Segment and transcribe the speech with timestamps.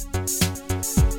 [0.00, 1.09] Música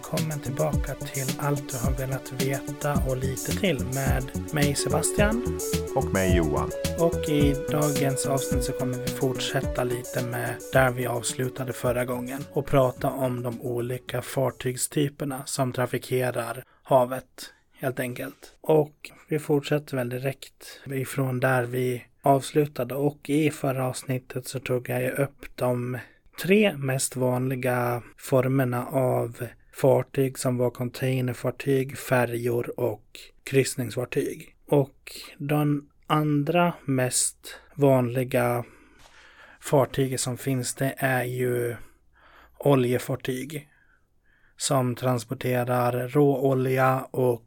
[0.00, 5.58] välkommen tillbaka till Allt du har velat veta och lite till med mig Sebastian.
[5.96, 6.70] Och mig Johan.
[6.98, 12.44] Och i dagens avsnitt så kommer vi fortsätta lite med där vi avslutade förra gången
[12.52, 18.54] och prata om de olika fartygstyperna som trafikerar havet helt enkelt.
[18.60, 24.88] Och vi fortsätter väl direkt ifrån där vi avslutade och i förra avsnittet så tog
[24.88, 25.98] jag upp de
[26.42, 34.56] tre mest vanliga formerna av fartyg som var containerfartyg, färjor och kryssningsfartyg.
[34.66, 38.64] Och den andra mest vanliga
[39.60, 41.76] fartyget som finns det är ju
[42.58, 43.68] oljefartyg
[44.56, 47.46] som transporterar råolja och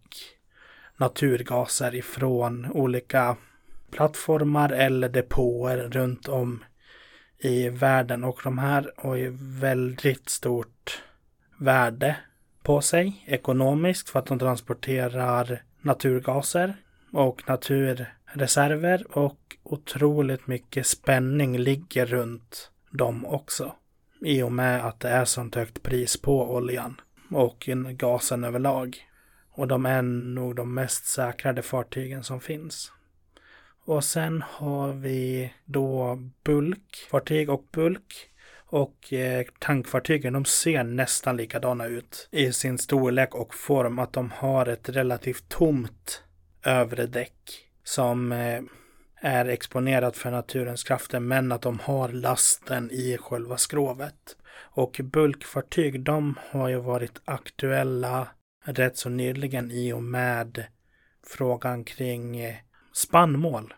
[0.98, 3.38] naturgaser ifrån olika
[3.92, 6.64] plattformar eller depåer runt om
[7.38, 11.04] i världen och de här har ju väldigt stort
[11.64, 12.16] värde
[12.64, 16.74] på sig ekonomiskt för att de transporterar naturgaser
[17.12, 23.76] och naturreserver och otroligt mycket spänning ligger runt dem också.
[24.22, 28.98] I och med att det är sånt högt pris på oljan och gasen överlag.
[29.52, 32.92] Och de är nog de mest säkrade fartygen som finns.
[33.86, 38.33] Och sen har vi då bulkfartyg och bulk.
[38.74, 44.00] Och eh, tankfartygen de ser nästan likadana ut i sin storlek och form.
[44.00, 46.24] Att de har ett relativt tomt
[46.64, 48.62] övre däck som eh,
[49.22, 54.38] är exponerat för naturens krafter men att de har lasten i själva skrovet.
[54.56, 58.28] Och bulkfartyg de har ju varit aktuella
[58.66, 60.66] rätt så nyligen i och med
[61.28, 62.56] frågan kring eh,
[62.94, 63.74] spannmål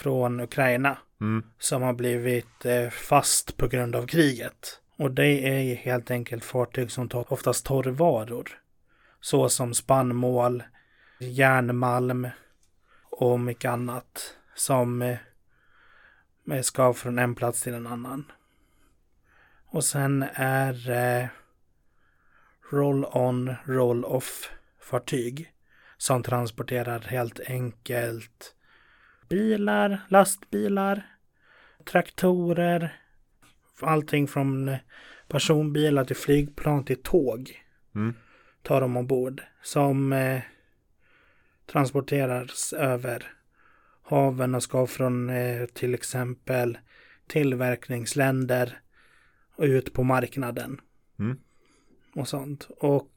[0.00, 1.44] från Ukraina Mm.
[1.58, 4.80] som har blivit eh, fast på grund av kriget.
[4.96, 8.48] Och det är helt enkelt fartyg som tar oftast torrvaror.
[9.20, 10.62] Så som spannmål,
[11.18, 12.28] järnmalm
[13.10, 18.32] och mycket annat som eh, ska från en plats till en annan.
[19.66, 21.26] Och sen är eh,
[22.70, 24.50] roll-on, roll-off
[24.80, 25.52] fartyg
[25.96, 28.54] som transporterar helt enkelt
[29.30, 31.02] bilar, lastbilar,
[31.84, 32.96] traktorer,
[33.80, 34.76] allting från
[35.28, 37.62] personbilar till flygplan till tåg
[37.94, 38.14] Mm.
[38.62, 40.40] tar de ombord som eh,
[41.66, 43.32] transporteras över
[44.02, 46.78] haven och ska från eh, till exempel
[47.26, 48.80] tillverkningsländer
[49.56, 50.80] och ut på marknaden
[51.18, 51.38] Mm.
[52.14, 52.68] och sånt.
[52.78, 53.12] Och,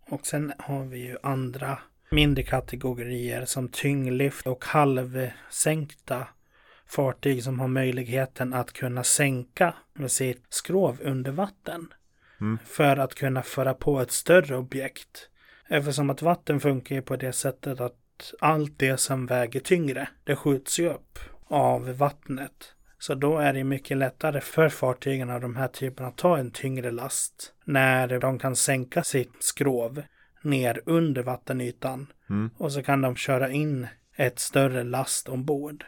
[0.00, 1.78] och sen har vi ju andra
[2.10, 6.26] mindre kategorier som tyngdlyft och halvsänkta
[6.86, 11.92] fartyg som har möjligheten att kunna sänka med sitt skrov under vatten.
[12.40, 12.58] Mm.
[12.66, 15.28] För att kunna föra på ett större objekt.
[15.68, 20.36] Eftersom att vatten funkar ju på det sättet att allt det som väger tyngre, det
[20.36, 22.74] skjuts ju upp av vattnet.
[22.98, 26.50] Så då är det mycket lättare för fartygen av de här typerna att ta en
[26.50, 30.02] tyngre last när de kan sänka sitt skrov
[30.42, 32.50] ner under vattenytan Mm.
[32.56, 33.86] och så kan de köra in
[34.16, 35.84] ett större last ombord.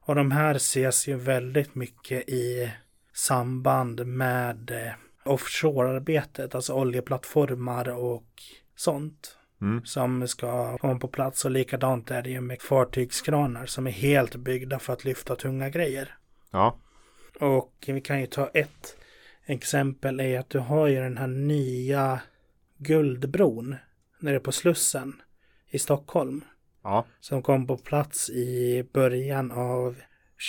[0.00, 2.72] Och de här ses ju väldigt mycket i
[3.12, 4.92] samband med eh,
[5.24, 8.26] offshorearbetet, alltså oljeplattformar och
[8.76, 9.84] sånt Mm.
[9.84, 11.44] som ska komma på plats.
[11.44, 15.70] Och likadant är det ju med fartygskranar som är helt byggda för att lyfta tunga
[15.70, 16.14] grejer.
[16.50, 16.76] Ja.
[17.40, 18.96] Och vi kan ju ta ett
[19.46, 22.20] exempel är att du har ju den här nya
[22.82, 23.76] Guldbron
[24.18, 25.22] nere på Slussen
[25.68, 26.44] i Stockholm
[26.82, 27.06] Ja.
[27.20, 29.96] som kom på plats i början av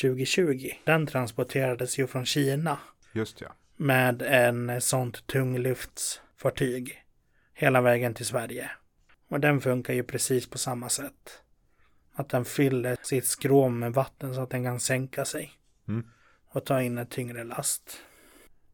[0.02, 0.70] 2020.
[0.84, 2.80] Den transporterades ju från Kina
[3.14, 3.56] Just ja.
[3.78, 7.04] med en sånt tunglyftsfartyg
[7.54, 8.72] hela vägen till Sverige.
[9.28, 11.42] Och den funkar ju precis på samma sätt.
[12.14, 15.52] Att den fyller sitt skrov med vatten så att den kan sänka sig.
[15.88, 16.08] Mm.
[16.48, 17.98] Och ta in en tyngre last.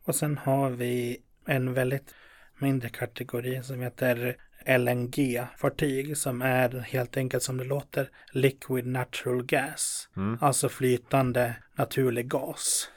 [0.04, 2.14] Och sen har vi en väldigt
[2.60, 10.10] mindre kategori som heter LNG-fartyg som är helt enkelt som det låter liquid natural gas.
[10.18, 10.38] Mm.
[10.42, 12.92] Alltså flytande naturlig gas.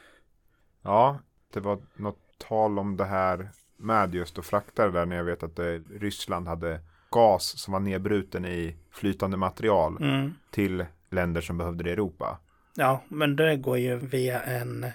[0.82, 1.18] Ja,
[1.52, 2.18] det var något
[2.48, 5.78] tal om det här med just att frakta det där när jag vet att det,
[5.78, 6.80] Ryssland hade
[7.10, 10.34] gas som var nedbruten i flytande material Mm.
[10.50, 12.38] till länder som behövde det i Europa.
[12.76, 14.86] Ja, men det går ju via en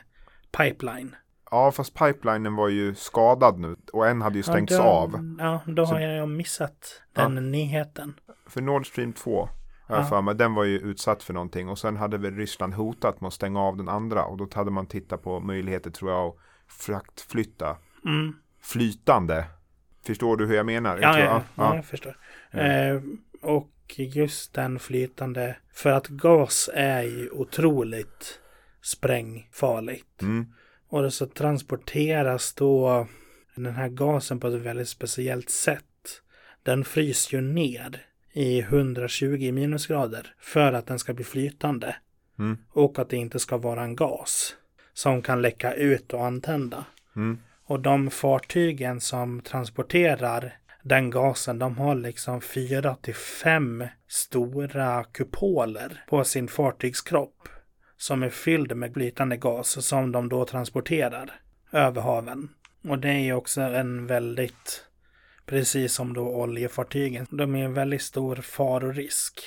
[0.58, 1.16] pipeline.
[1.56, 4.84] Ja, fast pipelinen var ju skadad nu och en hade ju stängts ja, då,
[5.18, 5.36] av.
[5.40, 8.14] Ja, då Så- har jag missat den nyheten.
[8.48, 9.50] För Nord Stream 2,
[9.88, 10.08] har jag Ja.
[10.10, 11.70] för mig, den var ju utsatt för någonting.
[11.70, 14.26] Och sen hade väl Ryssland hotat med att stänga av den andra.
[14.26, 16.36] Och då hade man tittat på möjligheter tror jag att
[16.68, 18.36] fraktflytta Mm.
[18.62, 19.46] flytande.
[20.08, 20.98] Förstår du hur jag menar?
[20.98, 22.18] Jag Ja, tror- ja, ja, jag förstår.
[22.52, 23.02] Eh,
[23.42, 28.40] och just den flytande, för att gas är ju otroligt
[28.82, 30.22] sprängfarligt.
[30.22, 30.46] Mm,
[30.96, 33.08] Och så transporteras då
[33.56, 36.22] den här gasen på ett väldigt speciellt sätt.
[36.64, 41.96] Den fryser ju ner i 120 minusgrader för att den ska bli flytande.
[42.40, 44.56] mm, Och att det inte ska vara en gas
[44.94, 46.86] som kan läcka ut och antända.
[47.16, 55.04] mm, Och de fartygen som transporterar den gasen, de har liksom fyra till fem stora
[55.04, 57.50] kupoler på sin fartygskropp
[57.98, 61.40] som är fylld med flytande gas som de då transporterar
[61.72, 62.50] över haven.
[62.84, 64.86] Och det är ju också en väldigt,
[65.46, 69.42] precis som då oljefartygen, de är en väldigt stor farorisk.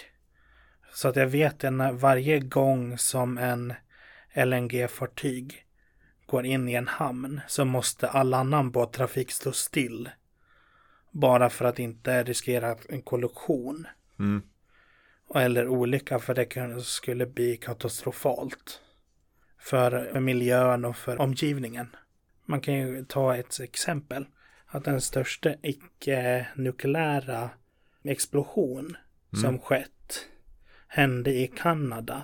[0.93, 3.75] Så att jag vet att varje gång som en
[4.35, 5.65] LNG-fartyg
[6.27, 10.11] går in i en hamn så måste all annan båttrafik stå still.
[11.11, 13.87] Bara för att inte riskera en kollektion.
[14.19, 14.43] mm
[15.34, 18.80] eller olycka för det skulle bli katastrofalt.
[19.58, 21.96] För miljön och för omgivningen.
[22.44, 24.26] Man kan ju ta ett exempel.
[24.66, 27.50] Att den största icke-nukleära
[28.04, 28.96] explosion
[29.40, 30.26] som skett
[30.88, 32.22] hände i Kanada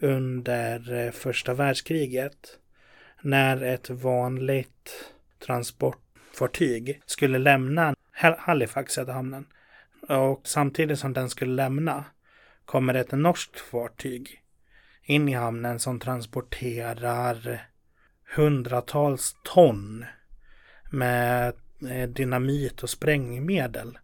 [0.00, 2.58] under eh, första världskriget.
[3.22, 5.12] När ett vanligt
[5.46, 9.46] transportfartyg skulle lämna Hal- Halifax, heter hamnen.
[10.08, 12.04] Och samtidigt som den skulle lämna
[12.64, 14.42] kommer ett norskt fartyg
[15.02, 17.66] in i hamnen som transporterar
[18.36, 20.04] hundratals ton
[20.90, 21.54] med
[21.90, 23.98] eh, dynamit och sprängmedel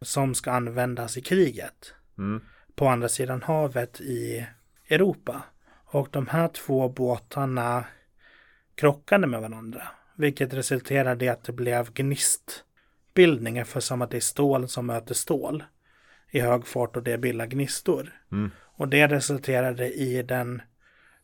[0.00, 2.42] som ska användas i kriget Mm.
[2.74, 4.46] på andra sidan havet i
[4.88, 5.42] Europa.
[5.84, 7.84] Och de här två båtarna
[8.74, 9.82] krockade med varandra.
[10.16, 12.71] Vilket resulterade i att det blev gnistbildningar
[13.64, 15.64] för som att det är stål som möter stål
[16.30, 18.12] i hög fart och det bildar gnistor.
[18.32, 18.50] Mm.
[18.60, 20.62] Och det resulterade i den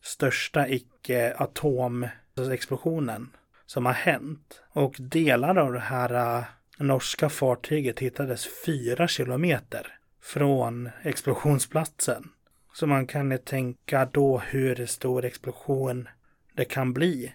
[0.01, 3.27] största icke-atomexplosionen
[3.65, 4.61] som har hänt.
[4.71, 6.43] Och delar av det här äh,
[6.77, 12.29] norska fartyget hittades fyra kilometer från explosionsplatsen.
[12.73, 16.07] Så man kan ju tänka då hur stor explosion
[16.53, 17.33] det kan bli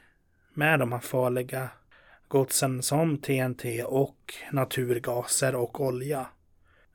[0.54, 1.68] med de här farliga
[2.28, 6.26] godsen som TNT och naturgaser och olja.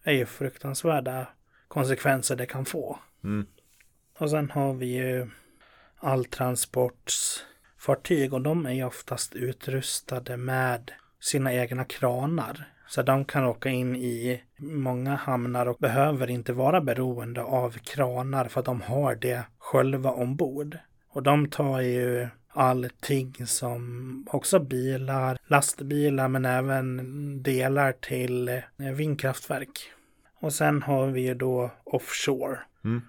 [0.04, 1.28] Är ju fruktansvärda
[1.68, 3.00] konsekvenser det kan få.
[3.24, 3.48] Mm.
[4.20, 5.28] Och sen har vi ju
[5.98, 12.74] alltransportsfartyg och de är ju oftast utrustade med sina egna kranar.
[12.88, 18.46] Så de kan åka in i många hamnar och behöver inte vara beroende av kranar
[18.46, 20.78] för att de har det själva ombord.
[21.10, 22.28] Och de tar ju
[22.60, 29.92] allting som också bilar, lastbilar men även delar till eh, vindkraftverk.
[30.40, 33.02] Och sen har vi ju då offshore Mm.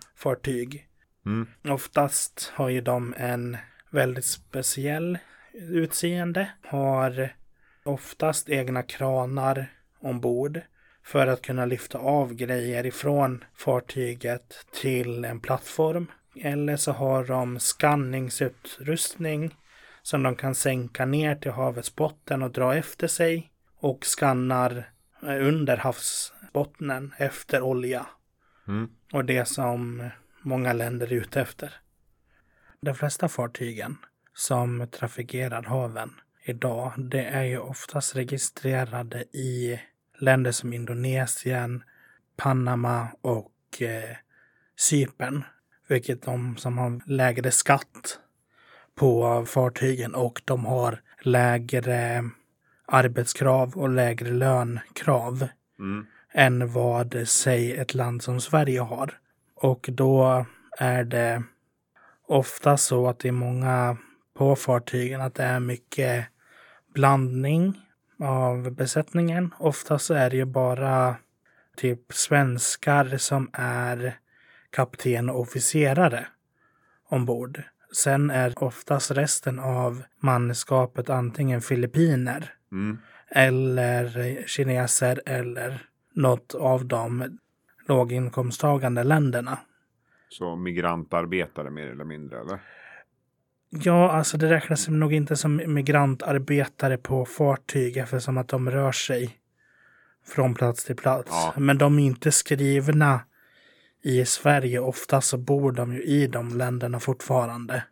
[1.26, 1.46] Mm.
[1.68, 3.56] Oftast har ju de en
[3.90, 5.18] väldigt speciell
[5.52, 6.50] utseende.
[6.62, 7.34] Har
[7.84, 10.60] oftast egna kranar ombord
[11.04, 16.06] för att kunna lyfta av grejer ifrån fartyget till en plattform.
[16.34, 19.56] Eller så har de skanningsutrustning
[20.02, 24.90] som de kan sänka ner till havets botten och dra efter sig och skannar
[25.22, 28.06] eh, under havsbottnen efter olja
[28.68, 28.90] Mm.
[29.12, 30.10] och det som
[30.42, 31.74] många länder är ute efter.
[32.80, 33.96] De flesta fartygen
[34.34, 36.10] som trafikerar haven
[36.44, 39.80] idag, det är ju oftast registrerade i
[40.18, 41.84] länder som Indonesien,
[42.36, 44.16] Panama och eh,
[44.76, 45.44] Cypern.
[45.90, 48.18] Vilket de som har lägre skatt
[48.94, 52.24] på fartygen och de har lägre
[52.86, 56.06] arbetskrav och lägre lönkrav Mm.
[56.32, 59.18] än vad, säg, ett land som Sverige har.
[59.54, 60.46] Och då
[60.78, 61.42] är det
[62.26, 63.96] ofta så att det är många
[64.34, 66.26] på fartygen att det är mycket
[66.94, 67.80] blandning
[68.18, 69.54] av besättningen.
[69.58, 71.16] Oftast är det ju bara
[71.76, 74.19] typ svenskar som är
[74.70, 76.26] kapten och officerare
[77.08, 77.62] ombord.
[77.96, 82.98] Sen är oftast resten av manskapet antingen filippiner Mm.
[83.28, 85.82] eller kineser eller
[86.14, 87.38] något av de
[87.88, 89.58] låginkomsttagande länderna.
[90.28, 92.58] Så migrantarbetare mer eller mindre eller?
[93.70, 99.36] Ja, alltså det räknas nog inte som migrantarbetare på fartyg eftersom att de rör sig
[100.26, 101.28] från plats till plats.
[101.30, 101.54] Ja.
[101.56, 103.20] Men de är inte skrivna
[104.02, 104.80] i Sverige.
[104.80, 107.84] Ofta så bor de ju i de länderna fortfarande.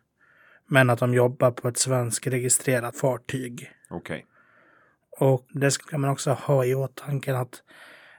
[0.67, 3.71] Men att de jobbar på ett svenskregistrerat fartyg.
[3.89, 4.25] Okej.
[5.19, 7.63] Och det ska man också ha i åtanke att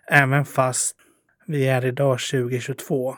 [0.06, 0.96] även fast
[1.46, 3.16] vi är idag 2022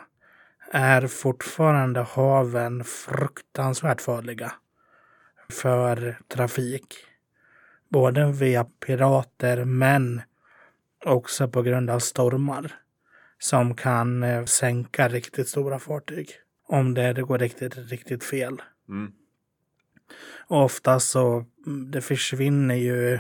[0.73, 4.53] är fortfarande haven fruktansvärt farliga
[5.51, 6.95] för trafik.
[7.89, 10.23] Både via pirater men
[11.05, 12.82] också på grund av stormar
[13.43, 16.31] som kan eh, sänka riktigt stora fartyg
[16.69, 18.63] om det går riktigt, riktigt fel.
[18.89, 19.13] Mm.
[20.47, 23.19] Och ofta så mm, det försvinner ju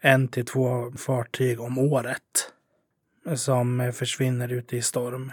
[0.00, 2.52] en till två fartyg om året
[3.34, 5.32] som eh, försvinner ute i storm.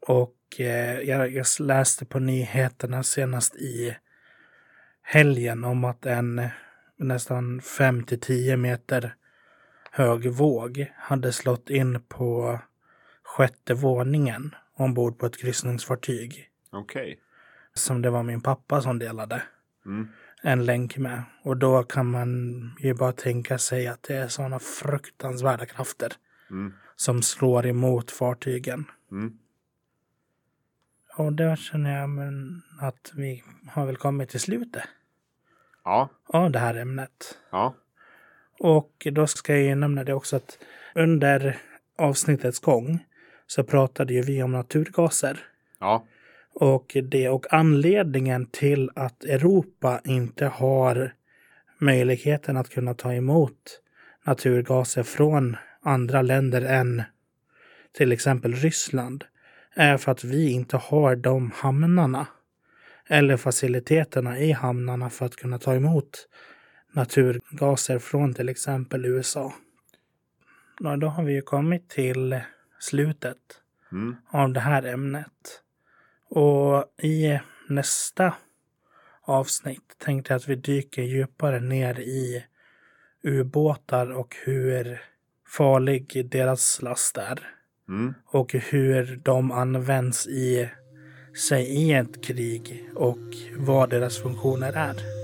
[0.00, 3.96] Och eh, jag, jag läste på nyheterna senast i
[5.02, 6.50] helgen om att en eh,
[6.96, 9.14] nästan 5 till 10 meter
[9.96, 12.58] hög våg hade slått in på
[13.22, 17.18] sjätte våningen ombord på ett kryssningsfartyg Okej.
[17.74, 19.42] som det var min pappa som delade
[19.86, 20.08] Mm.
[20.42, 21.22] en länk med.
[21.42, 22.30] Och då kan man
[22.80, 26.12] ju bara tänka sig att det är sådana fruktansvärda krafter
[26.50, 26.72] Mm.
[26.96, 28.84] som slår emot fartygen.
[29.12, 29.38] Mm.
[31.16, 34.82] Och då känner jag men, att vi har väl kommit till slutet
[35.84, 36.08] Ja.
[36.26, 37.38] av det här ämnet.
[37.50, 37.74] Ja.
[38.58, 40.58] Och då ska jag nämna det också att
[40.94, 41.56] under
[41.98, 43.04] avsnittets gång
[43.46, 45.38] så pratade ju vi om naturgaser.
[45.80, 46.06] Ja.
[46.54, 51.12] Och det och anledningen till att Europa inte har
[51.78, 53.80] möjligheten att kunna ta emot
[54.24, 57.02] naturgaser från andra länder än
[57.92, 59.24] till exempel Ryssland
[59.74, 62.26] är för att vi inte har de hamnarna
[63.08, 66.28] eller faciliteterna i hamnarna för att kunna ta emot
[66.96, 69.52] naturgaser från till exempel USA.
[70.80, 72.40] Ja, då har vi ju kommit till
[72.78, 73.36] slutet
[73.92, 74.16] Mm.
[74.28, 75.62] av det här ämnet.
[76.28, 77.38] Och i
[77.68, 78.34] nästa
[79.22, 82.44] avsnitt tänkte jag att vi dyker djupare ner i
[83.22, 85.02] ubåtar och hur
[85.48, 87.38] farlig deras last är.
[87.88, 88.14] Mm.
[88.26, 90.68] Och hur de används i
[91.48, 93.18] sig i ett krig och
[93.56, 95.15] vad deras funktioner är.